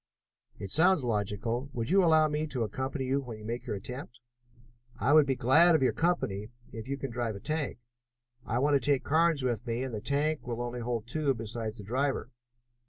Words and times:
"It 0.57 0.71
sounds 0.71 1.03
logical. 1.05 1.69
Would 1.73 1.91
you 1.91 2.03
allow 2.03 2.27
me 2.27 2.47
to 2.47 2.63
accompany 2.63 3.05
you 3.05 3.21
when 3.21 3.37
you 3.37 3.45
make 3.45 3.67
your 3.67 3.75
attempt?" 3.75 4.19
"I 4.99 5.13
will 5.13 5.25
be 5.25 5.35
glad 5.35 5.75
of 5.75 5.83
your 5.83 5.93
company, 5.93 6.49
if 6.73 6.87
you 6.87 6.97
can 6.97 7.11
drive 7.11 7.35
a 7.35 7.39
tank. 7.39 7.77
I 8.43 8.57
want 8.57 8.73
to 8.73 8.79
take 8.79 9.03
Carnes 9.03 9.43
with 9.43 9.67
me, 9.67 9.83
and 9.83 9.93
the 9.93 10.01
tank 10.01 10.47
will 10.47 10.59
only 10.63 10.79
hold 10.79 11.05
two 11.05 11.35
besides 11.35 11.77
the 11.77 11.83
driver." 11.83 12.31